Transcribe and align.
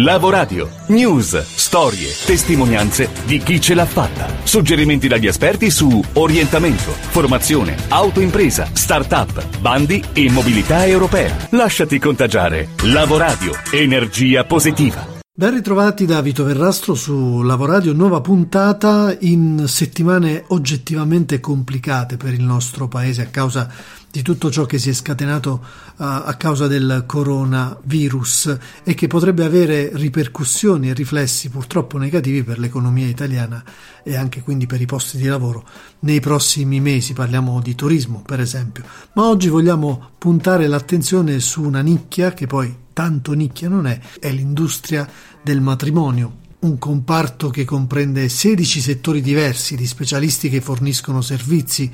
Lavoradio. 0.00 0.70
News, 0.88 1.42
storie, 1.42 2.08
testimonianze 2.24 3.08
di 3.26 3.38
chi 3.38 3.60
ce 3.60 3.74
l'ha 3.74 3.84
fatta. 3.84 4.28
Suggerimenti 4.44 5.08
dagli 5.08 5.26
esperti 5.26 5.70
su 5.70 6.00
orientamento, 6.12 6.92
formazione, 6.92 7.74
autoimpresa, 7.88 8.68
start-up, 8.72 9.58
bandi 9.58 10.00
e 10.12 10.30
mobilità 10.30 10.86
europea. 10.86 11.48
Lasciati 11.50 11.98
contagiare. 11.98 12.68
Lavoradio. 12.82 13.50
Energia 13.72 14.44
positiva. 14.44 15.16
Ben 15.34 15.54
ritrovati 15.54 16.04
da 16.04 16.20
Vito 16.20 16.44
Verrastro 16.44 16.94
su 16.94 17.42
Lavoradio, 17.42 17.92
nuova 17.92 18.20
puntata 18.20 19.16
in 19.20 19.64
settimane 19.66 20.44
oggettivamente 20.48 21.40
complicate 21.40 22.16
per 22.16 22.34
il 22.34 22.42
nostro 22.42 22.86
paese 22.86 23.22
a 23.22 23.26
causa 23.26 23.68
di 24.10 24.22
tutto 24.22 24.50
ciò 24.50 24.64
che 24.64 24.78
si 24.78 24.88
è 24.88 24.92
scatenato 24.92 25.60
uh, 25.62 25.94
a 25.96 26.34
causa 26.38 26.66
del 26.66 27.04
coronavirus 27.06 28.58
e 28.82 28.94
che 28.94 29.06
potrebbe 29.06 29.44
avere 29.44 29.90
ripercussioni 29.92 30.88
e 30.88 30.94
riflessi 30.94 31.50
purtroppo 31.50 31.98
negativi 31.98 32.42
per 32.42 32.58
l'economia 32.58 33.06
italiana 33.06 33.62
e 34.02 34.16
anche 34.16 34.42
quindi 34.42 34.66
per 34.66 34.80
i 34.80 34.86
posti 34.86 35.18
di 35.18 35.26
lavoro 35.26 35.66
nei 36.00 36.20
prossimi 36.20 36.80
mesi. 36.80 37.12
Parliamo 37.12 37.60
di 37.60 37.74
turismo, 37.74 38.22
per 38.24 38.40
esempio. 38.40 38.84
Ma 39.12 39.28
oggi 39.28 39.48
vogliamo 39.48 40.12
puntare 40.16 40.66
l'attenzione 40.66 41.38
su 41.40 41.62
una 41.62 41.80
nicchia 41.80 42.32
che 42.32 42.46
poi 42.46 42.74
tanto 42.92 43.32
nicchia 43.34 43.68
non 43.68 43.86
è, 43.86 44.00
è 44.18 44.30
l'industria 44.30 45.08
del 45.42 45.60
matrimonio 45.60 46.46
un 46.60 46.76
comparto 46.78 47.50
che 47.50 47.64
comprende 47.64 48.28
16 48.28 48.80
settori 48.80 49.20
diversi 49.20 49.76
di 49.76 49.86
specialisti 49.86 50.48
che 50.48 50.60
forniscono 50.60 51.20
servizi 51.20 51.88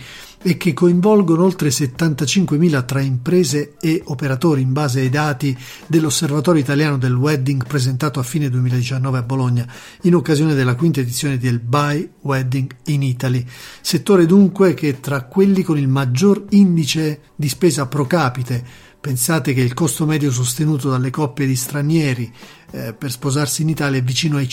e 0.47 0.59
che 0.59 0.75
coinvolgono 0.75 1.43
oltre 1.43 1.71
75.000 1.71 2.85
tra 2.85 3.01
imprese 3.01 3.77
e 3.81 4.03
operatori 4.05 4.61
in 4.61 4.75
base 4.75 5.01
ai 5.01 5.09
dati 5.09 5.57
dell'Osservatorio 5.87 6.61
italiano 6.61 6.99
del 6.99 7.15
wedding 7.15 7.67
presentato 7.67 8.21
a 8.21 8.23
fine 8.23 8.51
2019 8.51 9.17
a 9.19 9.23
Bologna 9.23 9.67
in 10.03 10.15
occasione 10.15 10.53
della 10.53 10.75
quinta 10.75 11.01
edizione 11.01 11.39
del 11.39 11.61
Buy 11.61 12.11
Wedding 12.21 12.71
in 12.85 13.03
Italy. 13.03 13.43
Settore 13.81 14.27
dunque 14.27 14.75
che 14.75 15.01
tra 15.01 15.25
quelli 15.25 15.63
con 15.63 15.79
il 15.79 15.89
maggior 15.89 16.45
indice 16.51 17.21
di 17.35 17.49
spesa 17.49 17.87
pro 17.87 18.07
capite 18.07 18.93
Pensate 19.05 19.53
che 19.53 19.61
il 19.61 19.75
costo 19.75 20.07
medio 20.07 20.31
sostenuto 20.31 20.89
dalle 20.89 21.11
coppie 21.11 21.47
di 21.47 21.57
stranieri 21.57 22.33
eh, 22.71 22.95
per 22.95 23.11
sposarsi 23.11 23.61
in 23.61 23.69
Italia 23.69 23.99
è 23.99 24.03
vicino 24.03 24.39
ai 24.39 24.49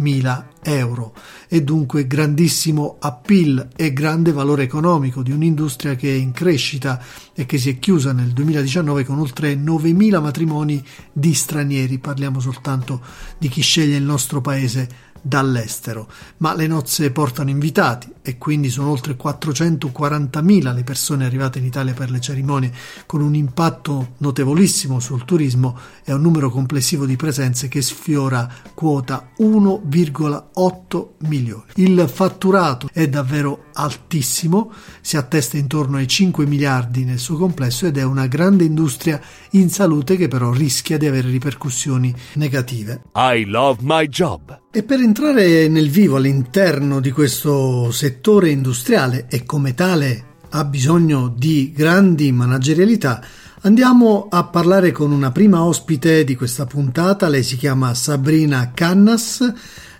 54.000 0.00 0.44
euro 0.62 1.14
e 1.48 1.62
dunque 1.62 2.06
grandissimo 2.06 2.96
appeal 3.00 3.68
e 3.76 3.92
grande 3.92 4.32
valore 4.32 4.62
economico 4.62 5.22
di 5.22 5.32
un'industria 5.32 5.94
che 5.94 6.10
è 6.10 6.16
in 6.16 6.32
crescita 6.32 7.02
e 7.34 7.46
che 7.46 7.58
si 7.58 7.70
è 7.70 7.78
chiusa 7.78 8.12
nel 8.12 8.30
2019 8.30 9.04
con 9.04 9.18
oltre 9.18 9.54
9.000 9.54 10.20
matrimoni 10.20 10.84
di 11.12 11.34
stranieri. 11.34 11.98
Parliamo 11.98 12.40
soltanto 12.40 13.00
di 13.38 13.48
chi 13.48 13.60
sceglie 13.60 13.96
il 13.96 14.04
nostro 14.04 14.40
paese 14.40 15.10
dall'estero, 15.22 16.08
ma 16.38 16.54
le 16.54 16.66
nozze 16.66 17.12
portano 17.12 17.50
invitati 17.50 18.12
e 18.22 18.38
quindi 18.38 18.70
sono 18.70 18.90
oltre 18.90 19.16
440.000 19.16 20.74
le 20.74 20.84
persone 20.84 21.24
arrivate 21.24 21.58
in 21.58 21.64
Italia 21.64 21.94
per 21.94 22.10
le 22.10 22.20
cerimonie, 22.20 22.72
con 23.06 23.20
un 23.20 23.34
impatto 23.34 24.14
notevolissimo 24.18 25.00
sul 25.00 25.24
turismo 25.24 25.78
e 26.04 26.12
un 26.12 26.20
numero 26.20 26.50
complessivo 26.50 27.06
di 27.06 27.16
presenze 27.16 27.68
che 27.68 27.82
sfiora 27.82 28.48
quota 28.74 29.30
1,8 29.38 31.08
milioni. 31.20 31.62
Il 31.76 32.08
fatturato 32.12 32.88
è 32.92 33.08
davvero 33.08 33.66
altissimo, 33.74 34.72
si 35.00 35.16
attesta 35.16 35.56
intorno 35.56 35.96
ai 35.96 36.08
5 36.08 36.46
miliardi 36.46 37.04
nel 37.04 37.18
suo 37.18 37.36
complesso 37.36 37.86
ed 37.86 37.96
è 37.96 38.02
una 38.02 38.26
grande 38.26 38.64
industria 38.64 39.20
in 39.50 39.70
salute 39.70 40.16
che 40.16 40.28
però 40.28 40.52
rischia 40.52 40.98
di 40.98 41.06
avere 41.06 41.28
ripercussioni 41.28 42.14
negative. 42.34 43.02
I 43.14 43.44
love 43.44 43.80
my 43.82 44.06
job. 44.08 44.61
E 44.74 44.82
per 44.84 45.00
entrare 45.00 45.68
nel 45.68 45.90
vivo 45.90 46.16
all'interno 46.16 46.98
di 46.98 47.10
questo 47.10 47.90
settore 47.90 48.48
industriale 48.48 49.26
e 49.28 49.44
come 49.44 49.74
tale 49.74 50.24
ha 50.48 50.64
bisogno 50.64 51.30
di 51.36 51.74
grandi 51.76 52.32
managerialità, 52.32 53.22
andiamo 53.60 54.28
a 54.30 54.44
parlare 54.44 54.90
con 54.90 55.12
una 55.12 55.30
prima 55.30 55.62
ospite 55.62 56.24
di 56.24 56.34
questa 56.36 56.64
puntata. 56.64 57.28
Lei 57.28 57.42
si 57.42 57.58
chiama 57.58 57.92
Sabrina 57.92 58.70
Cannas, 58.72 59.52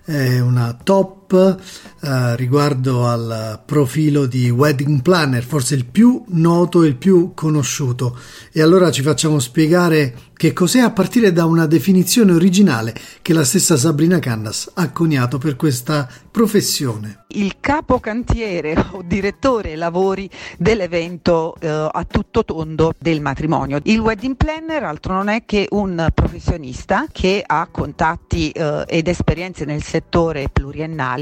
è 0.05 0.39
una 0.41 0.75
top 0.83 1.22
eh, 1.35 2.37
riguardo 2.37 3.07
al 3.07 3.63
profilo 3.65 4.27
di 4.27 4.51
wedding 4.51 5.03
planner, 5.03 5.43
forse 5.43 5.75
il 5.75 5.87
più 5.87 6.25
noto 6.29 6.83
e 6.83 6.89
il 6.89 6.97
più 6.97 7.33
conosciuto. 7.35 8.19
E 8.53 8.61
allora 8.61 8.91
ci 8.91 9.03
facciamo 9.03 9.39
spiegare 9.39 10.31
che 10.43 10.53
cos'è 10.53 10.81
a 10.81 10.91
partire 10.91 11.33
da 11.33 11.45
una 11.45 11.67
definizione 11.67 12.33
originale 12.33 12.95
che 13.23 13.33
la 13.33 13.45
stessa 13.45 13.77
Sabrina 13.77 14.19
Cannas 14.19 14.73
ha 14.75 14.91
coniato 14.91 15.39
per 15.39 15.55
questa 15.55 16.09
professione. 16.33 17.27
Il 17.29 17.59
capo 17.61 18.01
cantiere 18.01 18.75
o 18.91 19.03
direttore 19.05 19.77
lavori 19.77 20.29
dell'evento 20.59 21.55
eh, 21.61 21.69
a 21.69 22.05
tutto 22.05 22.45
tondo 22.45 22.93
del 22.99 23.21
matrimonio. 23.21 23.79
Il 23.85 24.01
wedding 24.01 24.35
planner 24.35 24.83
altro 24.83 25.15
non 25.15 25.29
è 25.29 25.45
che 25.45 25.69
un 25.71 26.09
professionista 26.13 27.07
che 27.13 27.45
ha 27.47 27.69
contatti 27.71 28.51
eh, 28.51 28.85
ed 28.89 29.07
esperienze 29.07 29.65
nel 29.65 29.85
settore 29.85 30.49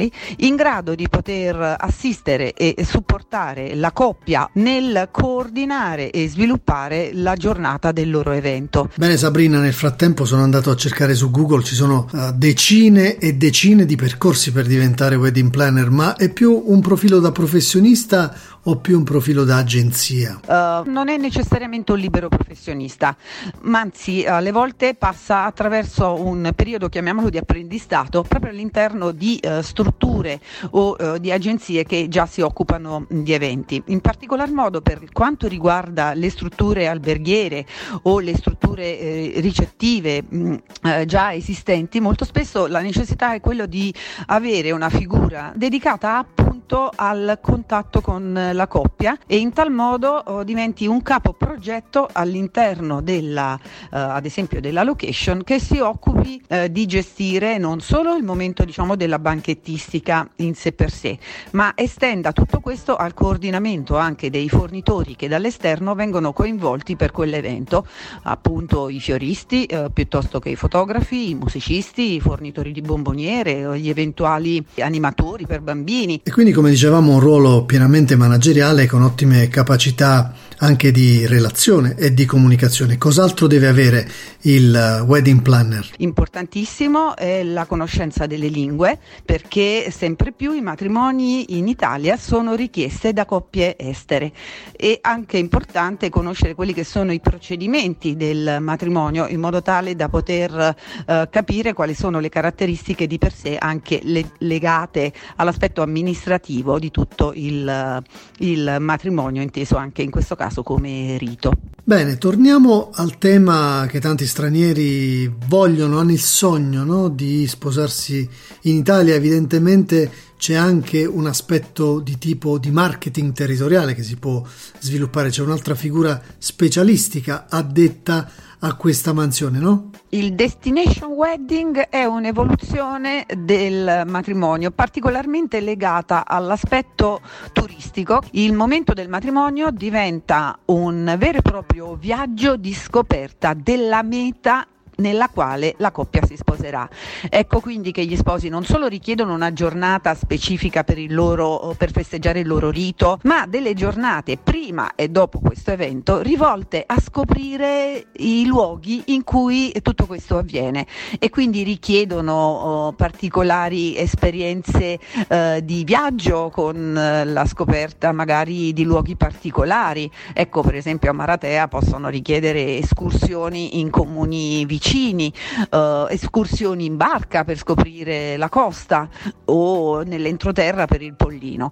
pluriennali 0.00 0.12
in 0.38 0.56
grado 0.56 0.94
di 0.94 1.08
poter 1.08 1.76
assistere 1.78 2.54
e 2.54 2.74
supportare 2.84 3.74
la 3.74 3.92
coppia 3.92 4.48
nel 4.54 5.08
coordinare 5.10 6.10
e 6.10 6.28
sviluppare 6.28 7.10
la 7.12 7.34
giornata 7.34 7.92
del 7.92 8.10
loro 8.10 8.32
evento. 8.32 8.88
Bene, 8.96 9.16
Sabrina, 9.16 9.60
nel 9.60 9.74
frattempo 9.74 10.24
sono 10.24 10.42
andato 10.42 10.70
a 10.70 10.76
cercare 10.76 11.14
su 11.14 11.30
Google, 11.30 11.62
ci 11.62 11.74
sono 11.74 12.08
uh, 12.10 12.32
decine 12.32 13.18
e 13.18 13.34
decine 13.34 13.84
di 13.84 13.96
percorsi 13.96 14.52
per 14.52 14.66
diventare 14.66 15.16
wedding 15.16 15.50
planner, 15.50 15.90
ma 15.90 16.16
è 16.16 16.30
più 16.30 16.62
un 16.66 16.80
profilo 16.80 17.18
da 17.18 17.32
professionista 17.32 18.34
o 18.64 18.76
più 18.76 18.98
un 18.98 19.04
profilo 19.04 19.44
da 19.44 19.56
agenzia? 19.56 20.40
Uh, 20.46 20.88
non 20.90 21.08
è 21.08 21.16
necessariamente 21.16 21.92
un 21.92 21.98
libero 21.98 22.28
professionista, 22.28 23.16
ma 23.62 23.80
anzi 23.80 24.24
alle 24.24 24.52
volte 24.52 24.94
passa 24.94 25.44
attraverso 25.44 26.20
un 26.20 26.52
periodo, 26.54 26.88
chiamiamolo 26.88 27.30
di 27.30 27.38
apprendistato, 27.38 28.22
proprio 28.22 28.50
all'interno 28.50 29.12
di 29.12 29.40
uh, 29.42 29.60
strutture 29.62 30.40
o 30.70 30.96
uh, 30.98 31.18
di 31.18 31.32
agenzie 31.32 31.84
che 31.84 32.08
già 32.08 32.26
si 32.26 32.40
occupano 32.40 33.06
di 33.08 33.32
eventi. 33.32 33.82
In 33.86 34.00
particolar 34.00 34.50
modo 34.50 34.80
per 34.80 35.04
quanto 35.12 35.48
riguarda 35.48 36.12
le 36.14 36.30
strutture 36.30 36.86
alberghiere 36.86 37.64
o 38.02 38.18
le 38.18 38.36
strutture 38.36 38.98
eh, 38.98 39.32
ricettive 39.36 40.22
mh, 40.26 40.36
mm, 40.36 40.54
eh, 40.82 41.04
già 41.06 41.32
esistenti, 41.32 42.00
molto 42.00 42.24
spesso 42.24 42.66
la 42.66 42.80
necessità 42.80 43.34
è 43.34 43.40
quella 43.40 43.66
di 43.66 43.92
avere 44.26 44.70
una 44.70 44.90
figura 44.90 45.52
dedicata 45.54 46.26
appunto 46.70 46.92
al 46.94 47.38
contatto 47.40 48.00
con 48.00 48.50
la 48.52 48.66
coppia 48.68 49.18
e 49.26 49.38
in 49.38 49.52
tal 49.52 49.72
modo 49.72 50.10
oh, 50.10 50.44
diventi 50.44 50.86
un 50.86 51.02
capo 51.02 51.32
progetto 51.32 52.08
all'interno 52.12 53.00
della, 53.02 53.58
eh, 53.58 53.88
ad 53.90 54.24
esempio 54.24 54.60
della 54.60 54.84
location 54.84 55.42
che 55.42 55.58
si 55.58 55.78
occupi 55.78 56.40
eh, 56.46 56.70
di 56.70 56.86
gestire 56.86 57.58
non 57.58 57.80
solo 57.80 58.14
il 58.14 58.22
momento 58.22 58.64
diciamo 58.64 58.94
della 58.94 59.18
banchettistica 59.18 60.28
in 60.36 60.54
sé 60.54 60.72
per 60.72 60.92
sé, 60.92 61.18
ma 61.52 61.72
estenda 61.74 62.30
tutto 62.30 62.60
questo 62.60 62.94
al 62.94 63.14
coordinamento 63.14 63.96
anche 63.96 64.30
dei 64.30 64.48
fornitori 64.48 65.16
che 65.16 65.26
dall'esterno 65.26 65.96
vengono 65.96 66.32
coinvolti 66.32 66.94
per 66.94 67.10
quell'evento, 67.10 67.84
appunto 68.22 68.88
i 68.88 69.00
fioristi 69.00 69.64
eh, 69.64 69.90
piuttosto 69.92 70.38
che 70.38 70.50
i 70.50 70.56
fotografi, 70.56 71.30
i 71.30 71.34
musicisti, 71.34 72.14
i 72.14 72.20
fornitori 72.20 72.70
di 72.70 72.80
bomboniere, 72.80 73.76
gli 73.78 73.88
eventuali 73.88 74.64
animatori 74.78 75.46
per 75.46 75.60
bambini. 75.62 76.20
E 76.22 76.30
quindi 76.30 76.58
come 76.60 76.72
dicevamo 76.72 77.14
un 77.14 77.20
ruolo 77.20 77.64
pienamente 77.64 78.16
manageriale 78.16 78.84
con 78.84 79.00
ottime 79.00 79.48
capacità 79.48 80.30
anche 80.60 80.90
di 80.90 81.26
relazione 81.26 81.94
e 81.96 82.12
di 82.12 82.24
comunicazione. 82.24 82.98
Cos'altro 82.98 83.46
deve 83.46 83.66
avere 83.66 84.08
il 84.42 85.00
uh, 85.02 85.04
wedding 85.04 85.40
planner? 85.40 85.88
Importantissimo 85.98 87.16
è 87.16 87.42
la 87.42 87.64
conoscenza 87.66 88.26
delle 88.26 88.48
lingue 88.48 88.98
perché 89.24 89.90
sempre 89.90 90.32
più 90.32 90.52
i 90.52 90.60
matrimoni 90.60 91.56
in 91.56 91.68
Italia 91.68 92.16
sono 92.16 92.54
richieste 92.54 93.12
da 93.12 93.24
coppie 93.24 93.76
estere 93.78 94.32
e 94.76 94.98
anche 95.00 95.38
importante 95.38 96.10
conoscere 96.10 96.54
quelli 96.54 96.74
che 96.74 96.84
sono 96.84 97.12
i 97.12 97.20
procedimenti 97.20 98.16
del 98.16 98.58
matrimonio 98.60 99.26
in 99.28 99.40
modo 99.40 99.62
tale 99.62 99.96
da 99.96 100.08
poter 100.08 100.52
uh, 100.52 101.28
capire 101.30 101.72
quali 101.72 101.94
sono 101.94 102.20
le 102.20 102.28
caratteristiche 102.28 103.06
di 103.06 103.18
per 103.18 103.32
sé 103.32 103.56
anche 103.56 104.00
le, 104.02 104.32
legate 104.38 105.12
all'aspetto 105.36 105.80
amministrativo 105.80 106.78
di 106.78 106.90
tutto 106.90 107.32
il, 107.34 108.02
il 108.38 108.76
matrimonio 108.78 109.40
inteso 109.40 109.76
anche 109.76 110.02
in 110.02 110.10
questo 110.10 110.36
caso 110.36 110.49
caso 110.50 110.62
come 110.64 111.16
rito. 111.16 111.52
Bene, 111.82 112.18
torniamo 112.18 112.90
al 112.92 113.18
tema 113.18 113.86
che 113.88 114.00
tanti 114.00 114.26
stranieri 114.26 115.32
vogliono, 115.46 115.98
hanno 115.98 116.12
il 116.12 116.20
sogno 116.20 116.84
no? 116.84 117.08
di 117.08 117.46
sposarsi 117.46 118.28
in 118.62 118.76
Italia. 118.76 119.14
Evidentemente 119.14 120.10
c'è 120.36 120.54
anche 120.54 121.04
un 121.04 121.26
aspetto 121.26 122.00
di 122.00 122.18
tipo 122.18 122.58
di 122.58 122.70
marketing 122.70 123.32
territoriale 123.32 123.94
che 123.94 124.02
si 124.02 124.16
può 124.16 124.42
sviluppare, 124.78 125.30
c'è 125.30 125.42
un'altra 125.42 125.74
figura 125.74 126.20
specialistica 126.38 127.46
addetta 127.48 128.18
a 128.18 128.28
questa 128.76 129.12
mansione, 129.12 129.58
no? 129.58 129.90
Il 130.10 130.34
destination 130.34 131.12
wedding 131.12 131.88
è 131.88 132.04
un'evoluzione 132.04 133.24
del 133.34 134.02
matrimonio 134.06 134.70
particolarmente 134.70 135.60
legata 135.60 136.26
all'aspetto 136.26 137.20
turistico. 137.52 138.20
Il 138.32 138.52
momento 138.52 138.92
del 138.92 139.08
matrimonio 139.08 139.70
diventa 139.70 140.58
un 140.66 141.14
vero 141.18 141.38
e 141.38 141.42
proprio 141.42 141.94
viaggio 141.94 142.56
di 142.56 142.74
scoperta 142.74 143.54
della 143.54 144.02
meta 144.02 144.66
nella 145.00 145.28
quale 145.28 145.74
la 145.78 145.90
coppia 145.90 146.24
si 146.24 146.36
sposerà. 146.36 146.88
Ecco 147.28 147.60
quindi 147.60 147.90
che 147.90 148.04
gli 148.04 148.16
sposi 148.16 148.48
non 148.48 148.64
solo 148.64 148.86
richiedono 148.86 149.34
una 149.34 149.52
giornata 149.52 150.14
specifica 150.14 150.84
per, 150.84 150.98
loro, 151.08 151.74
per 151.76 151.90
festeggiare 151.90 152.40
il 152.40 152.46
loro 152.46 152.70
rito, 152.70 153.18
ma 153.22 153.46
delle 153.46 153.74
giornate 153.74 154.36
prima 154.36 154.94
e 154.94 155.08
dopo 155.08 155.40
questo 155.40 155.72
evento 155.72 156.20
rivolte 156.20 156.84
a 156.86 157.00
scoprire 157.00 158.06
i 158.18 158.44
luoghi 158.46 159.02
in 159.06 159.24
cui 159.24 159.72
tutto 159.82 160.06
questo 160.06 160.38
avviene 160.38 160.86
e 161.18 161.30
quindi 161.30 161.62
richiedono 161.62 162.32
oh, 162.32 162.92
particolari 162.92 163.96
esperienze 163.96 164.98
eh, 165.28 165.60
di 165.64 165.82
viaggio 165.84 166.50
con 166.52 166.96
eh, 166.96 167.24
la 167.24 167.46
scoperta 167.46 168.12
magari 168.12 168.72
di 168.72 168.84
luoghi 168.84 169.16
particolari. 169.16 170.10
Ecco 170.34 170.62
per 170.62 170.74
esempio 170.74 171.10
a 171.10 171.14
Maratea 171.14 171.68
possono 171.68 172.08
richiedere 172.08 172.76
escursioni 172.76 173.80
in 173.80 173.88
comuni 173.90 174.64
vicini 174.66 174.89
vicini, 174.90 175.32
eh, 175.70 176.06
escursioni 176.10 176.84
in 176.84 176.96
barca 176.96 177.44
per 177.44 177.56
scoprire 177.56 178.36
la 178.36 178.48
costa 178.48 179.08
o 179.44 180.02
nell'entroterra 180.02 180.86
per 180.86 181.02
il 181.02 181.14
pollino. 181.14 181.70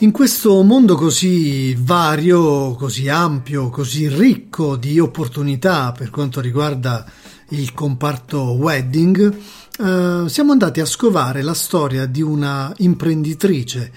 In 0.00 0.10
questo 0.10 0.62
mondo 0.62 0.96
così 0.96 1.74
vario, 1.74 2.74
così 2.74 3.08
ampio, 3.08 3.70
così 3.70 4.06
ricco 4.08 4.76
di 4.76 4.98
opportunità 4.98 5.92
per 5.92 6.10
quanto 6.10 6.42
riguarda 6.42 7.06
il 7.50 7.72
comparto 7.72 8.52
wedding, 8.52 9.34
eh, 9.78 10.28
siamo 10.28 10.52
andati 10.52 10.80
a 10.80 10.84
scovare 10.84 11.40
la 11.40 11.54
storia 11.54 12.04
di 12.04 12.20
una 12.20 12.70
imprenditrice 12.78 13.92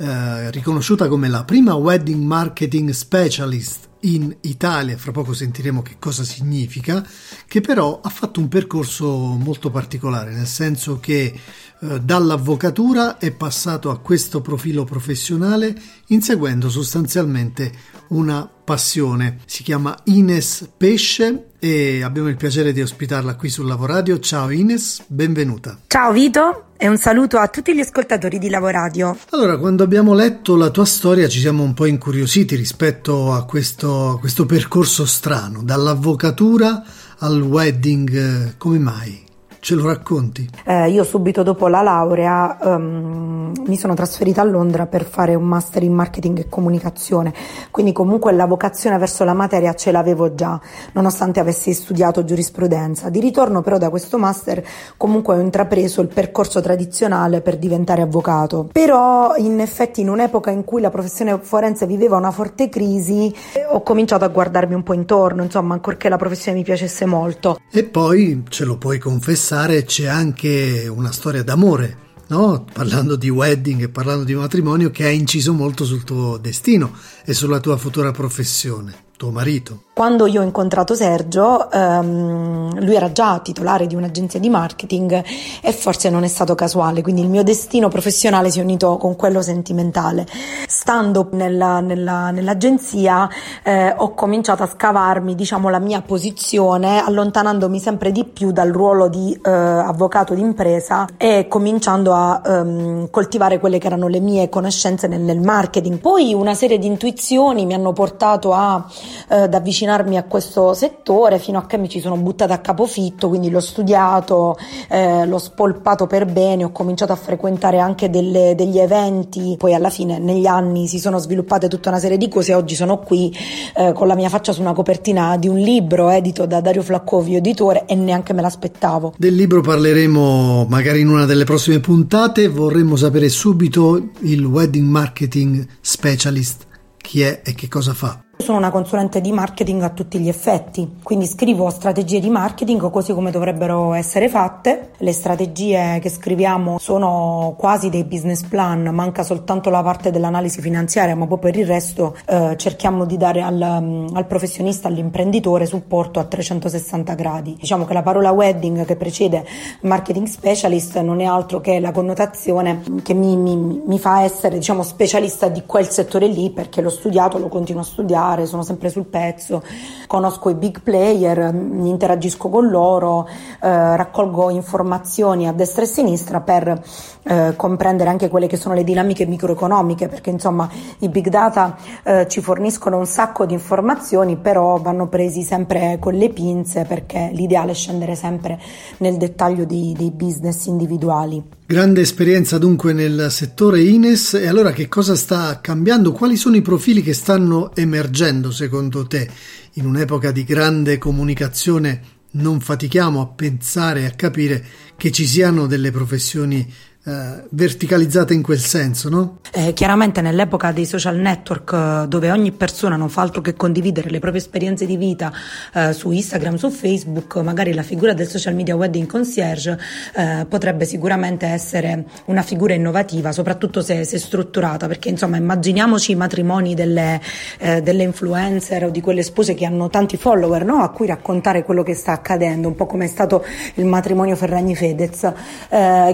eh, 0.00 0.50
riconosciuta 0.50 1.08
come 1.08 1.28
la 1.28 1.44
prima 1.44 1.74
wedding 1.74 2.24
marketing 2.24 2.88
specialist 2.90 3.88
in 4.00 4.34
Italia, 4.42 4.96
fra 4.96 5.12
poco 5.12 5.34
sentiremo 5.34 5.82
che 5.82 5.96
cosa 5.98 6.24
significa, 6.24 7.06
che 7.46 7.60
però 7.60 8.00
ha 8.02 8.08
fatto 8.08 8.40
un 8.40 8.48
percorso 8.48 9.06
molto 9.06 9.70
particolare, 9.70 10.32
nel 10.32 10.46
senso 10.46 11.00
che 11.00 11.38
eh, 11.80 12.00
dall'avvocatura 12.00 13.18
è 13.18 13.30
passato 13.32 13.90
a 13.90 13.98
questo 13.98 14.40
profilo 14.40 14.84
professionale 14.84 15.78
inseguendo 16.06 16.70
sostanzialmente 16.70 17.70
una 18.08 18.48
passione. 18.48 19.40
Si 19.44 19.62
chiama 19.62 19.94
Ines 20.04 20.66
Pesce 20.78 21.50
e 21.58 22.02
abbiamo 22.02 22.28
il 22.28 22.36
piacere 22.36 22.72
di 22.72 22.80
ospitarla 22.80 23.36
qui 23.36 23.50
sul 23.50 23.66
Lavoradio. 23.66 24.18
Ciao 24.18 24.48
Ines, 24.48 25.04
benvenuta. 25.08 25.78
Ciao 25.88 26.10
Vito 26.10 26.69
e 26.82 26.88
un 26.88 26.96
saluto 26.96 27.36
a 27.36 27.48
tutti 27.48 27.74
gli 27.74 27.80
ascoltatori 27.80 28.38
di 28.38 28.48
Lavoradio. 28.48 29.18
Allora, 29.32 29.58
quando 29.58 29.84
abbiamo 29.84 30.14
letto 30.14 30.56
la 30.56 30.70
tua 30.70 30.86
storia 30.86 31.28
ci 31.28 31.38
siamo 31.38 31.62
un 31.62 31.74
po' 31.74 31.84
incuriositi 31.84 32.56
rispetto 32.56 33.34
a 33.34 33.44
questo, 33.44 34.16
questo 34.18 34.46
percorso 34.46 35.04
strano, 35.04 35.62
dall'avvocatura 35.62 36.82
al 37.18 37.42
wedding, 37.42 38.56
come 38.56 38.78
mai? 38.78 39.28
Ce 39.60 39.74
lo 39.74 39.86
racconti? 39.86 40.48
Eh, 40.64 40.88
io 40.88 41.04
subito 41.04 41.42
dopo 41.42 41.68
la 41.68 41.82
laurea 41.82 42.56
um, 42.62 43.52
mi 43.66 43.76
sono 43.76 43.92
trasferita 43.92 44.40
a 44.40 44.44
Londra 44.44 44.86
per 44.86 45.04
fare 45.04 45.34
un 45.34 45.44
master 45.44 45.82
in 45.82 45.92
marketing 45.92 46.38
e 46.38 46.48
comunicazione, 46.48 47.34
quindi 47.70 47.92
comunque 47.92 48.32
la 48.32 48.46
vocazione 48.46 48.96
verso 48.96 49.22
la 49.22 49.34
materia 49.34 49.74
ce 49.74 49.92
l'avevo 49.92 50.34
già, 50.34 50.58
nonostante 50.92 51.40
avessi 51.40 51.74
studiato 51.74 52.24
giurisprudenza. 52.24 53.10
Di 53.10 53.20
ritorno 53.20 53.60
però 53.60 53.76
da 53.76 53.90
questo 53.90 54.16
master 54.16 54.64
comunque 54.96 55.36
ho 55.36 55.40
intrapreso 55.40 56.00
il 56.00 56.08
percorso 56.08 56.62
tradizionale 56.62 57.42
per 57.42 57.58
diventare 57.58 58.00
avvocato. 58.00 58.70
Però 58.72 59.34
in 59.36 59.60
effetti 59.60 60.00
in 60.00 60.08
un'epoca 60.08 60.50
in 60.50 60.64
cui 60.64 60.80
la 60.80 60.90
professione 60.90 61.38
forense 61.38 61.86
viveva 61.86 62.16
una 62.16 62.30
forte 62.30 62.70
crisi 62.70 63.32
ho 63.70 63.82
cominciato 63.82 64.24
a 64.24 64.28
guardarmi 64.28 64.72
un 64.72 64.82
po' 64.82 64.94
intorno, 64.94 65.42
insomma, 65.42 65.74
ancorché 65.74 66.08
la 66.08 66.16
professione 66.16 66.56
mi 66.56 66.64
piacesse 66.64 67.04
molto. 67.04 67.58
E 67.70 67.84
poi 67.84 68.42
ce 68.48 68.64
lo 68.64 68.78
puoi 68.78 68.98
confessare 68.98 69.49
pensare 69.50 69.82
c'è 69.82 70.06
anche 70.06 70.86
una 70.86 71.10
storia 71.10 71.42
d'amore, 71.42 71.96
no? 72.28 72.64
parlando 72.72 73.16
di 73.16 73.28
wedding 73.28 73.82
e 73.82 73.88
parlando 73.88 74.22
di 74.22 74.32
matrimonio, 74.32 74.92
che 74.92 75.06
ha 75.06 75.10
inciso 75.10 75.52
molto 75.52 75.84
sul 75.84 76.04
tuo 76.04 76.36
destino 76.36 76.94
e 77.24 77.34
sulla 77.34 77.58
tua 77.58 77.76
futura 77.76 78.12
professione 78.12 79.08
tuo 79.20 79.30
marito. 79.30 79.80
Quando 79.92 80.26
io 80.26 80.40
ho 80.40 80.44
incontrato 80.44 80.94
Sergio, 80.94 81.70
ehm, 81.70 82.82
lui 82.82 82.94
era 82.94 83.12
già 83.12 83.38
titolare 83.40 83.86
di 83.86 83.94
un'agenzia 83.94 84.40
di 84.40 84.48
marketing 84.48 85.22
e 85.60 85.72
forse 85.72 86.08
non 86.08 86.24
è 86.24 86.26
stato 86.26 86.54
casuale, 86.54 87.02
quindi 87.02 87.20
il 87.20 87.28
mio 87.28 87.42
destino 87.42 87.88
professionale 87.88 88.50
si 88.50 88.60
è 88.60 88.62
unito 88.62 88.96
con 88.96 89.14
quello 89.16 89.42
sentimentale. 89.42 90.26
Stando 90.66 91.28
nella, 91.32 91.80
nella, 91.80 92.30
nell'agenzia 92.30 93.28
eh, 93.62 93.94
ho 93.94 94.14
cominciato 94.14 94.62
a 94.62 94.66
scavarmi 94.66 95.34
diciamo, 95.34 95.68
la 95.68 95.80
mia 95.80 96.00
posizione, 96.00 97.04
allontanandomi 97.04 97.78
sempre 97.78 98.12
di 98.12 98.24
più 98.24 98.52
dal 98.52 98.70
ruolo 98.70 99.08
di 99.08 99.38
eh, 99.44 99.50
avvocato 99.50 100.32
d'impresa 100.32 101.06
e 101.18 101.46
cominciando 101.46 102.14
a 102.14 102.40
ehm, 102.42 103.10
coltivare 103.10 103.58
quelle 103.58 103.76
che 103.76 103.88
erano 103.88 104.08
le 104.08 104.20
mie 104.20 104.48
conoscenze 104.48 105.08
nel, 105.08 105.20
nel 105.20 105.40
marketing. 105.40 105.98
Poi 105.98 106.32
una 106.32 106.54
serie 106.54 106.78
di 106.78 106.86
intuizioni 106.86 107.66
mi 107.66 107.74
hanno 107.74 107.92
portato 107.92 108.54
a 108.54 108.82
eh, 109.28 109.42
ad 109.42 109.54
avvicinarmi 109.54 110.16
a 110.16 110.24
questo 110.24 110.74
settore 110.74 111.38
fino 111.38 111.58
a 111.58 111.66
che 111.66 111.78
mi 111.78 111.88
ci 111.88 112.00
sono 112.00 112.16
buttata 112.16 112.54
a 112.54 112.58
capofitto, 112.58 113.28
quindi 113.28 113.50
l'ho 113.50 113.60
studiato, 113.60 114.56
eh, 114.88 115.26
l'ho 115.26 115.38
spolpato 115.38 116.06
per 116.06 116.26
bene, 116.26 116.64
ho 116.64 116.72
cominciato 116.72 117.12
a 117.12 117.16
frequentare 117.16 117.78
anche 117.78 118.10
delle, 118.10 118.54
degli 118.56 118.78
eventi, 118.78 119.56
poi 119.58 119.74
alla 119.74 119.90
fine 119.90 120.18
negli 120.18 120.46
anni 120.46 120.86
si 120.86 120.98
sono 120.98 121.18
sviluppate 121.18 121.68
tutta 121.68 121.88
una 121.88 121.98
serie 121.98 122.16
di 122.16 122.28
cose, 122.28 122.54
oggi 122.54 122.74
sono 122.74 122.98
qui 122.98 123.34
eh, 123.76 123.92
con 123.92 124.06
la 124.06 124.14
mia 124.14 124.28
faccia 124.28 124.52
su 124.52 124.60
una 124.60 124.72
copertina 124.72 125.36
di 125.36 125.48
un 125.48 125.58
libro 125.58 126.10
edito 126.10 126.46
da 126.46 126.60
Dario 126.60 126.82
Flaccovio, 126.82 127.38
editore, 127.38 127.84
e 127.86 127.94
neanche 127.94 128.32
me 128.32 128.42
l'aspettavo. 128.42 129.14
Del 129.16 129.34
libro 129.34 129.60
parleremo 129.60 130.66
magari 130.68 131.00
in 131.00 131.08
una 131.08 131.24
delle 131.24 131.44
prossime 131.44 131.80
puntate, 131.80 132.48
vorremmo 132.48 132.96
sapere 132.96 133.28
subito 133.28 134.10
il 134.20 134.44
wedding 134.44 134.86
marketing 134.86 135.66
specialist 135.80 136.66
chi 136.96 137.22
è 137.22 137.40
e 137.44 137.54
che 137.54 137.68
cosa 137.68 137.94
fa. 137.94 138.29
Sono 138.40 138.56
una 138.56 138.70
consulente 138.70 139.20
di 139.20 139.32
marketing 139.32 139.82
a 139.82 139.90
tutti 139.90 140.18
gli 140.18 140.26
effetti, 140.26 140.96
quindi 141.02 141.26
scrivo 141.26 141.68
strategie 141.68 142.20
di 142.20 142.30
marketing 142.30 142.90
così 142.90 143.12
come 143.12 143.30
dovrebbero 143.30 143.92
essere 143.92 144.30
fatte. 144.30 144.92
Le 144.96 145.12
strategie 145.12 145.98
che 146.00 146.08
scriviamo 146.08 146.78
sono 146.78 147.54
quasi 147.58 147.90
dei 147.90 148.04
business 148.04 148.42
plan, 148.44 148.82
manca 148.94 149.22
soltanto 149.22 149.68
la 149.68 149.82
parte 149.82 150.10
dell'analisi 150.10 150.62
finanziaria, 150.62 151.14
ma 151.14 151.26
poi 151.26 151.38
per 151.38 151.56
il 151.56 151.66
resto 151.66 152.16
eh, 152.26 152.54
cerchiamo 152.56 153.04
di 153.04 153.18
dare 153.18 153.42
al, 153.42 153.60
al, 153.60 154.26
professionista, 154.26 154.88
all'imprenditore 154.88 155.66
supporto 155.66 156.18
a 156.18 156.24
360 156.24 157.14
gradi. 157.14 157.56
Diciamo 157.60 157.84
che 157.84 157.92
la 157.92 158.02
parola 158.02 158.30
wedding 158.30 158.86
che 158.86 158.96
precede 158.96 159.46
marketing 159.82 160.26
specialist 160.26 160.98
non 161.00 161.20
è 161.20 161.24
altro 161.24 161.60
che 161.60 161.78
la 161.78 161.92
connotazione 161.92 162.82
che 163.02 163.12
mi, 163.12 163.36
mi, 163.36 163.82
mi 163.84 163.98
fa 163.98 164.22
essere 164.22 164.56
diciamo, 164.56 164.82
specialista 164.82 165.48
di 165.48 165.62
quel 165.66 165.88
settore 165.90 166.26
lì 166.26 166.50
perché 166.50 166.80
l'ho 166.80 166.90
studiato, 166.90 167.36
lo 167.36 167.48
continuo 167.48 167.82
a 167.82 167.84
studiare 167.84 168.28
fare, 168.30 168.46
sono 168.46 168.62
sempre 168.62 168.88
sul 168.90 169.06
pezzo, 169.06 169.62
conosco 170.06 170.50
i 170.50 170.54
big 170.54 170.82
player, 170.82 171.52
interagisco 171.52 172.48
con 172.48 172.68
loro, 172.68 173.26
eh, 173.26 173.96
raccolgo 173.96 174.50
informazioni 174.50 175.48
a 175.48 175.52
destra 175.52 175.82
e 175.82 175.84
a 175.84 175.88
sinistra 175.88 176.40
per 176.40 176.82
eh, 177.22 177.54
comprendere 177.56 178.08
anche 178.10 178.28
quelle 178.28 178.46
che 178.46 178.56
sono 178.56 178.74
le 178.74 178.84
dinamiche 178.84 179.26
microeconomiche, 179.26 180.08
perché 180.08 180.30
insomma 180.30 180.68
i 180.98 181.08
big 181.08 181.28
data 181.28 181.76
eh, 182.04 182.26
ci 182.28 182.40
forniscono 182.40 182.98
un 182.98 183.06
sacco 183.06 183.46
di 183.46 183.54
informazioni, 183.54 184.36
però 184.36 184.76
vanno 184.78 185.08
presi 185.08 185.42
sempre 185.42 185.98
con 185.98 186.14
le 186.14 186.30
pinze 186.30 186.84
perché 186.84 187.30
l'ideale 187.32 187.72
è 187.72 187.74
scendere 187.74 188.14
sempre 188.14 188.60
nel 188.98 189.16
dettaglio 189.16 189.64
dei, 189.64 189.94
dei 189.96 190.10
business 190.10 190.66
individuali. 190.66 191.58
Grande 191.70 192.00
esperienza 192.00 192.58
dunque 192.58 192.92
nel 192.92 193.28
settore 193.30 193.80
Ines 193.80 194.34
e 194.34 194.48
allora 194.48 194.72
che 194.72 194.88
cosa 194.88 195.14
sta 195.14 195.60
cambiando? 195.60 196.10
Quali 196.10 196.34
sono 196.34 196.56
i 196.56 196.62
profili 196.62 197.00
che 197.00 197.12
stanno 197.12 197.72
emergendo 197.76 198.50
secondo 198.50 199.06
te? 199.06 199.30
In 199.74 199.86
un'epoca 199.86 200.32
di 200.32 200.42
grande 200.42 200.98
comunicazione 200.98 202.02
non 202.32 202.58
fatichiamo 202.58 203.20
a 203.20 203.28
pensare 203.28 204.00
e 204.00 204.06
a 204.06 204.10
capire 204.10 204.64
che 204.96 205.12
ci 205.12 205.24
siano 205.24 205.68
delle 205.68 205.92
professioni 205.92 206.68
eh, 207.02 207.44
verticalizzata 207.48 208.34
in 208.34 208.42
quel 208.42 208.58
senso, 208.58 209.08
no? 209.08 209.38
Eh, 209.52 209.72
chiaramente 209.72 210.20
nell'epoca 210.20 210.70
dei 210.70 210.84
social 210.84 211.16
network 211.16 211.72
eh, 211.72 212.06
dove 212.06 212.30
ogni 212.30 212.52
persona 212.52 212.96
non 212.96 213.08
fa 213.08 213.22
altro 213.22 213.40
che 213.40 213.54
condividere 213.54 214.10
le 214.10 214.18
proprie 214.18 214.42
esperienze 214.42 214.84
di 214.84 214.98
vita 214.98 215.32
eh, 215.72 215.94
su 215.94 216.10
Instagram, 216.10 216.56
su 216.56 216.68
Facebook, 216.68 217.36
magari 217.36 217.72
la 217.72 217.82
figura 217.82 218.12
del 218.12 218.28
social 218.28 218.54
media 218.54 218.76
wedding 218.76 219.06
concierge 219.06 219.78
eh, 220.14 220.46
potrebbe 220.46 220.84
sicuramente 220.84 221.46
essere 221.46 222.04
una 222.26 222.42
figura 222.42 222.74
innovativa, 222.74 223.32
soprattutto 223.32 223.80
se, 223.80 224.04
se 224.04 224.18
strutturata, 224.18 224.86
perché 224.86 225.08
insomma 225.08 225.38
immaginiamoci 225.38 226.12
i 226.12 226.16
matrimoni 226.16 226.74
delle, 226.74 227.18
eh, 227.60 227.80
delle, 227.80 228.02
influencer 228.02 228.84
o 228.84 228.90
di 228.90 229.00
quelle 229.00 229.22
spose 229.22 229.54
che 229.54 229.64
hanno 229.64 229.88
tanti 229.88 230.18
follower, 230.18 230.66
no? 230.66 230.82
a 230.82 230.90
cui 230.90 231.06
raccontare 231.06 231.64
quello 231.64 231.82
che 231.82 231.94
sta 231.94 232.12
accadendo, 232.12 232.68
un 232.68 232.74
po' 232.74 232.84
come 232.84 233.06
è 233.06 233.08
stato 233.08 233.42
il 233.76 233.86
matrimonio 233.86 234.36
Ferragni-Fedez. 234.36 235.32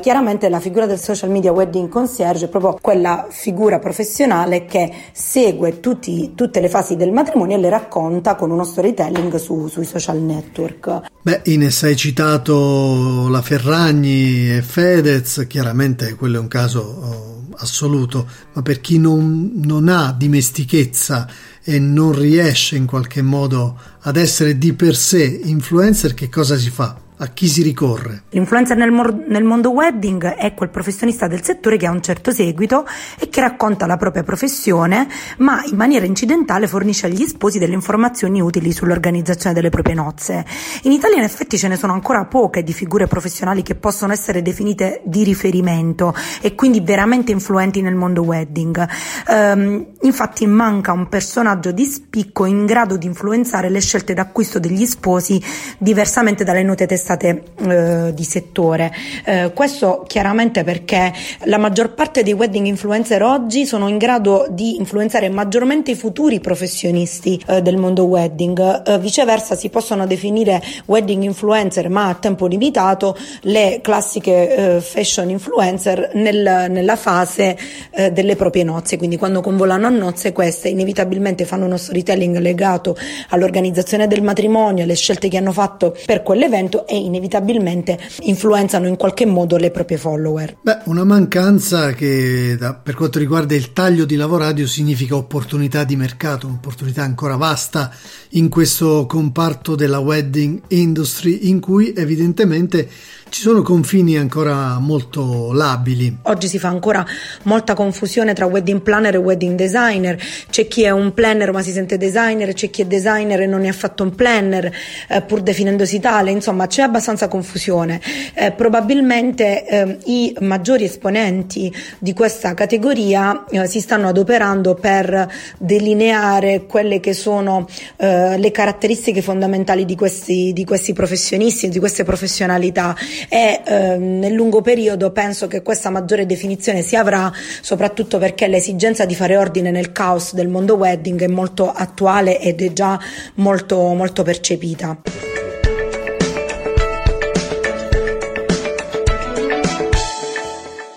chiaramente 0.00 0.48
la 0.48 0.60
figura 0.60 0.75
figura 0.76 0.92
del 0.92 1.02
social 1.02 1.30
media 1.30 1.52
wedding 1.52 1.88
concierge 1.88 2.44
è 2.44 2.48
proprio 2.48 2.76
quella 2.78 3.28
figura 3.30 3.78
professionale 3.78 4.66
che 4.66 4.92
segue 5.10 5.80
tutti, 5.80 6.32
tutte 6.34 6.60
le 6.60 6.68
fasi 6.68 6.96
del 6.96 7.12
matrimonio 7.12 7.56
e 7.56 7.60
le 7.60 7.70
racconta 7.70 8.34
con 8.34 8.50
uno 8.50 8.62
storytelling 8.62 9.36
su, 9.36 9.68
sui 9.68 9.86
social 9.86 10.18
network. 10.18 11.12
Beh, 11.22 11.40
Ines, 11.44 11.82
hai 11.84 11.96
citato 11.96 13.26
la 13.30 13.40
Ferragni 13.40 14.54
e 14.54 14.60
Fedez, 14.60 15.46
chiaramente 15.48 16.14
quello 16.14 16.36
è 16.36 16.40
un 16.40 16.48
caso 16.48 16.80
oh, 16.80 17.44
assoluto, 17.56 18.26
ma 18.52 18.60
per 18.60 18.82
chi 18.82 18.98
non, 18.98 19.52
non 19.54 19.88
ha 19.88 20.14
dimestichezza 20.14 21.26
e 21.64 21.78
non 21.78 22.12
riesce 22.12 22.76
in 22.76 22.84
qualche 22.84 23.22
modo 23.22 23.78
ad 24.00 24.18
essere 24.18 24.58
di 24.58 24.74
per 24.74 24.94
sé 24.94 25.40
influencer, 25.42 26.12
che 26.12 26.28
cosa 26.28 26.54
si 26.58 26.68
fa? 26.68 27.04
A 27.18 27.28
chi 27.28 27.48
si 27.48 27.62
ricorre? 27.62 28.24
L'influencer 28.28 28.76
nel, 28.76 28.90
mor- 28.90 29.24
nel, 29.26 29.42
mondo 29.42 29.70
wedding 29.70 30.34
è 30.34 30.52
quel 30.52 30.68
professionista 30.68 31.26
del 31.26 31.42
settore 31.42 31.78
che 31.78 31.86
ha 31.86 31.90
un 31.90 32.02
certo 32.02 32.30
seguito 32.30 32.86
e 33.18 33.30
che 33.30 33.40
racconta 33.40 33.86
la 33.86 33.96
propria 33.96 34.22
professione, 34.22 35.08
ma 35.38 35.62
in 35.64 35.76
maniera 35.76 36.04
incidentale 36.04 36.66
fornisce 36.66 37.06
agli 37.06 37.26
sposi 37.26 37.58
delle 37.58 37.72
informazioni 37.72 38.42
utili 38.42 38.70
sull'organizzazione 38.70 39.54
delle 39.54 39.70
proprie 39.70 39.94
nozze. 39.94 40.44
In 40.82 40.92
Italia 40.92 41.16
in 41.16 41.22
effetti 41.22 41.56
ce 41.56 41.68
ne 41.68 41.76
sono 41.76 41.94
ancora 41.94 42.26
poche 42.26 42.62
di 42.62 42.74
figure 42.74 43.06
professionali 43.06 43.62
che 43.62 43.76
possono 43.76 44.12
essere 44.12 44.42
definite 44.42 45.00
di 45.06 45.24
riferimento 45.24 46.14
e 46.42 46.54
quindi 46.54 46.82
veramente 46.82 47.32
influenti 47.32 47.80
nel 47.80 47.94
mondo 47.94 48.24
wedding. 48.24 48.86
Um, 49.28 49.86
infatti 50.02 50.46
manca 50.46 50.92
un 50.92 51.08
personaggio 51.08 51.72
di 51.72 51.86
spicco 51.86 52.44
in 52.44 52.66
grado 52.66 52.98
di 52.98 53.06
influenzare 53.06 53.70
le 53.70 53.80
scelte 53.80 54.12
d'acquisto 54.12 54.58
degli 54.58 54.84
sposi 54.84 55.42
diversamente 55.78 56.44
dalle 56.44 56.62
note 56.62 56.84
testate 56.84 57.04
testate 57.06 57.42
eh, 57.60 58.12
di 58.12 58.24
settore. 58.24 58.92
Eh, 59.24 59.52
questo 59.54 60.04
chiaramente 60.08 60.64
perché 60.64 61.12
la 61.44 61.58
maggior 61.58 61.94
parte 61.94 62.24
dei 62.24 62.32
wedding 62.32 62.66
influencer 62.66 63.22
oggi 63.22 63.64
sono 63.64 63.86
in 63.86 63.96
grado 63.96 64.46
di 64.50 64.76
influenzare 64.76 65.28
maggiormente 65.28 65.92
i 65.92 65.94
futuri 65.94 66.40
professionisti 66.40 67.40
eh, 67.46 67.62
del 67.62 67.76
mondo 67.76 68.04
wedding. 68.04 68.82
Eh, 68.84 68.98
viceversa 68.98 69.54
si 69.54 69.68
possono 69.68 70.06
definire 70.06 70.60
wedding 70.86 71.22
influencer 71.22 71.88
ma 71.88 72.08
a 72.08 72.14
tempo 72.14 72.46
limitato 72.46 73.16
le 73.42 73.78
classiche 73.80 74.76
eh, 74.76 74.80
fashion 74.80 75.30
influencer 75.30 76.10
nel, 76.14 76.66
nella 76.68 76.96
fase 76.96 77.56
eh, 77.90 78.10
delle 78.10 78.34
proprie 78.34 78.64
nozze, 78.64 78.96
quindi 78.96 79.16
quando 79.16 79.40
convolano 79.40 79.86
a 79.86 79.90
nozze 79.90 80.32
queste 80.32 80.68
inevitabilmente 80.68 81.44
fanno 81.44 81.66
uno 81.66 81.76
storytelling 81.76 82.38
legato 82.38 82.96
all'organizzazione 83.28 84.08
del 84.08 84.22
matrimonio, 84.22 84.82
alle 84.82 84.94
scelte 84.94 85.28
che 85.28 85.36
hanno 85.36 85.52
fatto 85.52 85.96
per 86.04 86.22
quell'evento 86.22 86.86
e 86.86 86.95
inevitabilmente 86.96 87.98
influenzano 88.22 88.86
in 88.86 88.96
qualche 88.96 89.26
modo 89.26 89.56
le 89.56 89.70
proprie 89.70 89.98
follower. 89.98 90.56
Beh, 90.60 90.78
una 90.84 91.04
mancanza 91.04 91.92
che 91.92 92.56
da, 92.58 92.74
per 92.74 92.94
quanto 92.94 93.18
riguarda 93.18 93.54
il 93.54 93.72
taglio 93.72 94.04
di 94.04 94.16
lavoradio 94.16 94.66
significa 94.66 95.16
opportunità 95.16 95.84
di 95.84 95.96
mercato, 95.96 96.46
un'opportunità 96.46 97.02
ancora 97.02 97.36
vasta 97.36 97.92
in 98.30 98.48
questo 98.48 99.06
comparto 99.06 99.74
della 99.74 99.98
wedding 99.98 100.62
industry 100.68 101.48
in 101.48 101.60
cui 101.60 101.92
evidentemente 101.94 102.88
ci 103.28 103.40
sono 103.40 103.62
confini 103.62 104.16
ancora 104.16 104.78
molto 104.78 105.52
labili. 105.52 106.18
Oggi 106.22 106.46
si 106.46 106.58
fa 106.58 106.68
ancora 106.68 107.04
molta 107.42 107.74
confusione 107.74 108.34
tra 108.34 108.46
wedding 108.46 108.80
planner 108.80 109.14
e 109.14 109.18
wedding 109.18 109.56
designer. 109.56 110.16
C'è 110.48 110.68
chi 110.68 110.84
è 110.84 110.90
un 110.90 111.12
planner 111.12 111.52
ma 111.52 111.60
si 111.60 111.72
sente 111.72 111.98
designer, 111.98 112.52
c'è 112.52 112.70
chi 112.70 112.82
è 112.82 112.84
designer 112.86 113.42
e 113.42 113.46
non 113.46 113.64
è 113.64 113.68
affatto 113.68 114.04
un 114.04 114.14
planner, 114.14 114.72
eh, 115.08 115.22
pur 115.22 115.42
definendosi 115.42 115.98
tale. 115.98 116.30
Insomma, 116.30 116.66
c'è 116.66 116.82
abbastanza 116.82 117.26
confusione. 117.28 118.00
Eh, 118.32 118.52
probabilmente 118.52 119.66
eh, 119.66 119.98
i 120.04 120.34
maggiori 120.40 120.84
esponenti 120.84 121.72
di 121.98 122.12
questa 122.12 122.54
categoria 122.54 123.44
eh, 123.50 123.66
si 123.66 123.80
stanno 123.80 124.08
adoperando 124.08 124.74
per 124.74 125.30
delineare 125.58 126.64
quelle 126.66 127.00
che 127.00 127.12
sono 127.12 127.66
eh, 127.96 128.38
le 128.38 128.50
caratteristiche 128.52 129.20
fondamentali 129.20 129.84
di 129.84 129.96
questi, 129.96 130.52
di 130.52 130.64
questi 130.64 130.92
professionisti, 130.92 131.68
di 131.68 131.78
queste 131.80 132.04
professionalità 132.04 132.94
e 133.28 133.62
eh, 133.64 133.96
nel 133.96 134.32
lungo 134.32 134.60
periodo 134.60 135.10
penso 135.10 135.46
che 135.46 135.62
questa 135.62 135.90
maggiore 135.90 136.26
definizione 136.26 136.82
si 136.82 136.96
avrà 136.96 137.32
soprattutto 137.60 138.18
perché 138.18 138.46
l'esigenza 138.46 139.04
di 139.04 139.14
fare 139.14 139.36
ordine 139.36 139.70
nel 139.70 139.92
caos 139.92 140.34
del 140.34 140.48
mondo 140.48 140.74
wedding 140.74 141.20
è 141.22 141.28
molto 141.28 141.70
attuale 141.70 142.40
ed 142.40 142.62
è 142.62 142.72
già 142.72 142.98
molto, 143.34 143.78
molto 143.94 144.22
percepita. 144.22 144.98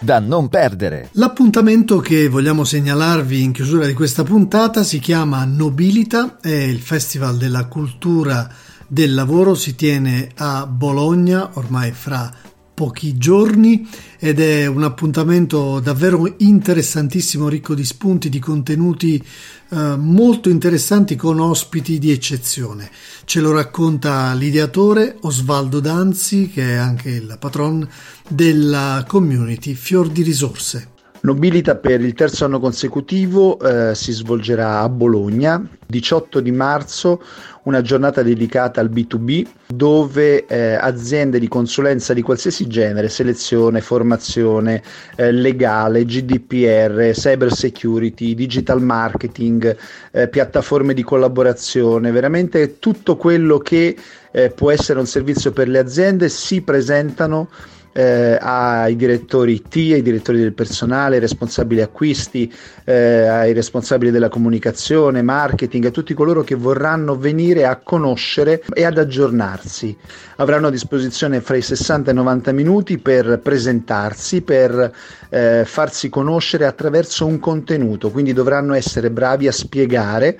da 0.09 0.17
non 0.17 0.49
perdere. 0.49 1.09
L'appuntamento 1.11 1.99
che 1.99 2.29
vogliamo 2.29 2.63
segnalarvi 2.63 3.43
in 3.43 3.51
chiusura 3.51 3.85
di 3.85 3.93
questa 3.93 4.23
puntata 4.23 4.81
si 4.81 4.97
chiama 4.97 5.45
Nobilita, 5.45 6.39
è 6.41 6.49
il 6.49 6.79
Festival 6.79 7.37
della 7.37 7.65
Cultura 7.65 8.49
del 8.89 9.13
lavoro 9.13 9.53
si 9.53 9.75
tiene 9.75 10.31
a 10.35 10.65
Bologna 10.65 11.51
ormai 11.53 11.91
fra 11.91 12.33
pochi 12.73 13.17
giorni 13.17 13.87
ed 14.17 14.39
è 14.39 14.65
un 14.65 14.83
appuntamento 14.83 15.79
davvero 15.79 16.33
interessantissimo, 16.37 17.49
ricco 17.49 17.75
di 17.75 17.83
spunti, 17.83 18.29
di 18.29 18.39
contenuti 18.39 19.23
eh, 19.69 19.95
molto 19.97 20.49
interessanti 20.49 21.15
con 21.15 21.39
ospiti 21.39 21.99
di 21.99 22.09
eccezione. 22.09 22.89
Ce 23.25 23.41
lo 23.41 23.51
racconta 23.51 24.33
l'ideatore 24.33 25.17
Osvaldo 25.21 25.79
Danzi, 25.79 26.49
che 26.49 26.71
è 26.71 26.75
anche 26.75 27.09
il 27.09 27.37
patron 27.37 27.87
della 28.27 29.03
community 29.07 29.73
Fior 29.75 30.09
di 30.09 30.23
Risorse. 30.23 30.98
Nobilita 31.21 31.75
per 31.75 31.99
il 31.99 32.13
terzo 32.13 32.45
anno 32.45 32.61
consecutivo 32.61 33.59
eh, 33.59 33.93
si 33.93 34.13
svolgerà 34.13 34.79
a 34.79 34.87
Bologna, 34.87 35.61
18 35.85 36.39
di 36.39 36.51
marzo, 36.51 37.21
una 37.63 37.81
giornata 37.81 38.23
dedicata 38.23 38.79
al 38.79 38.89
B2B 38.89 39.45
dove 39.67 40.45
eh, 40.45 40.75
aziende 40.75 41.37
di 41.37 41.49
consulenza 41.49 42.13
di 42.13 42.21
qualsiasi 42.21 42.67
genere, 42.67 43.09
selezione, 43.09 43.81
formazione, 43.81 44.81
eh, 45.17 45.33
legale, 45.33 46.05
GDPR, 46.05 47.11
cyber 47.11 47.51
security, 47.51 48.33
digital 48.33 48.81
marketing, 48.81 49.75
eh, 50.11 50.29
piattaforme 50.29 50.93
di 50.93 51.03
collaborazione, 51.03 52.11
veramente 52.11 52.79
tutto 52.79 53.17
quello 53.17 53.57
che 53.57 53.93
eh, 54.31 54.51
può 54.51 54.71
essere 54.71 54.99
un 54.99 55.05
servizio 55.05 55.51
per 55.51 55.67
le 55.67 55.79
aziende 55.79 56.29
si 56.29 56.61
presentano 56.61 57.49
eh, 57.91 58.37
ai 58.39 58.95
direttori 58.95 59.53
IT, 59.53 59.93
ai 59.93 60.01
direttori 60.01 60.39
del 60.39 60.53
personale, 60.53 61.15
ai 61.15 61.21
responsabili 61.21 61.81
acquisti, 61.81 62.51
eh, 62.85 63.27
ai 63.27 63.53
responsabili 63.53 64.11
della 64.11 64.29
comunicazione, 64.29 65.21
marketing, 65.21 65.85
a 65.85 65.91
tutti 65.91 66.13
coloro 66.13 66.41
che 66.43 66.55
vorranno 66.55 67.17
venire 67.17 67.65
a 67.65 67.77
conoscere 67.77 68.63
e 68.73 68.83
ad 68.85 68.97
aggiornarsi. 68.97 69.95
Avranno 70.37 70.67
a 70.67 70.71
disposizione 70.71 71.41
fra 71.41 71.57
i 71.57 71.61
60 71.61 72.09
e 72.09 72.13
i 72.13 72.15
90 72.15 72.51
minuti 72.51 72.97
per 72.97 73.39
presentarsi, 73.39 74.41
per 74.41 74.91
eh, 75.29 75.63
farsi 75.65 76.09
conoscere 76.09 76.65
attraverso 76.65 77.25
un 77.25 77.39
contenuto, 77.39 78.11
quindi 78.11 78.33
dovranno 78.33 78.73
essere 78.73 79.09
bravi 79.09 79.47
a 79.47 79.51
spiegare 79.51 80.37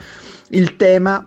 il 0.50 0.76
tema 0.76 1.26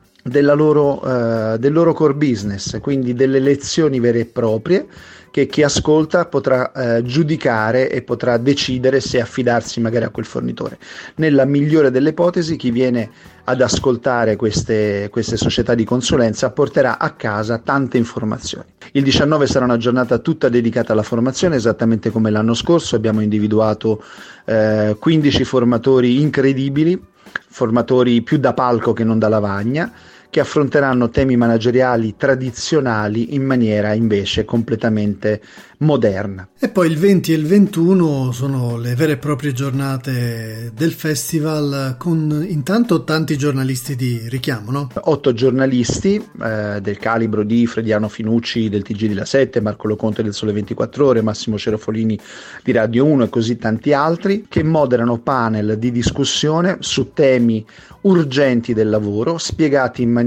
loro, 0.55 1.05
uh, 1.05 1.57
del 1.57 1.73
loro 1.73 1.93
core 1.93 2.15
business, 2.15 2.79
quindi 2.81 3.15
delle 3.15 3.41
lezioni 3.41 3.99
vere 3.99 4.21
e 4.21 4.25
proprie 4.27 4.87
che 5.33 5.47
chi 5.47 5.63
ascolta 5.63 6.27
potrà 6.27 6.73
eh, 6.73 7.03
giudicare 7.03 7.91
e 7.91 8.03
potrà 8.03 8.37
decidere 8.37 9.01
se 9.01 9.19
affidarsi 9.19 9.81
magari 9.81 10.05
a 10.05 10.11
quel 10.11 10.27
fornitore. 10.27 10.79
Nella 11.17 11.47
migliore 11.47 11.91
delle 11.91 12.11
ipotesi, 12.11 12.57
chi 12.57 12.71
viene 12.71 13.11
ad 13.45 13.63
ascoltare 13.63 14.37
queste, 14.37 15.09
queste 15.11 15.39
società 15.39 15.75
di 15.75 15.85
consulenza 15.85 16.51
porterà 16.51 16.99
a 16.99 17.13
casa 17.13 17.57
tante 17.57 17.97
informazioni. 17.97 18.67
Il 18.93 19.05
19 19.05 19.47
sarà 19.47 19.65
una 19.65 19.79
giornata 19.79 20.19
tutta 20.19 20.51
dedicata 20.51 20.93
alla 20.93 21.03
formazione, 21.03 21.57
esattamente 21.57 22.11
come 22.11 22.31
l'anno 22.31 22.53
scorso 22.53 22.95
abbiamo 22.95 23.23
individuato 23.23 24.05
eh, 24.45 24.95
15 24.99 25.45
formatori 25.45 26.21
incredibili 26.21 27.11
formatori 27.49 28.23
più 28.23 28.39
da 28.39 28.53
palco 28.53 28.93
che 28.93 29.05
non 29.05 29.19
da 29.19 29.29
lavagna, 29.29 29.91
che 30.33 30.41
affronteranno 30.41 31.11
temi 31.11 31.37
manageriali 31.37 32.15
tradizionali 32.17 33.35
in 33.35 33.45
maniera 33.45 33.93
invece 33.93 34.47
completamente 34.47 35.43
moderna. 35.83 36.49
E 36.59 36.71
poi 36.71 36.89
il 36.89 36.97
20 36.97 37.33
e 37.33 37.37
il 37.37 37.45
21 37.45 38.33
sono 38.33 38.79
le 38.79 38.95
vere 38.95 39.13
e 39.13 39.17
proprie 39.19 39.53
giornate 39.53 40.73
del 40.75 40.93
festival 40.93 41.97
con 41.99 42.47
intanto 42.49 43.05
tanti 43.05 43.37
giornalisti 43.37 43.95
di 43.95 44.23
richiamo, 44.29 44.71
no? 44.71 44.89
Otto 44.95 45.35
giornalisti 45.35 46.15
eh, 46.43 46.79
del 46.81 46.97
calibro 46.97 47.43
di 47.43 47.67
Frediano 47.67 48.09
Finucci 48.09 48.71
del 48.71 48.85
TG 48.85 49.09
di 49.09 49.15
La 49.15 49.27
7, 49.27 49.61
Marco 49.61 49.87
Loconte 49.87 50.23
del 50.23 50.33
Sole 50.33 50.53
24 50.53 51.07
Ore, 51.07 51.21
Massimo 51.21 51.59
Cerofolini 51.59 52.19
di 52.65 52.73
Radio 52.73 53.05
1 53.05 53.25
e 53.25 53.29
così 53.29 53.59
tanti 53.59 53.93
altri 53.93 54.47
che 54.49 54.63
moderano 54.63 55.19
panel 55.19 55.77
di 55.79 55.91
discussione 55.91 56.79
su 56.81 57.13
temi 57.13 57.67
urgenti 58.03 58.73
del 58.73 58.89
lavoro 58.89 59.39
spiegati 59.39 60.03
in 60.03 60.11
maniera 60.11 60.22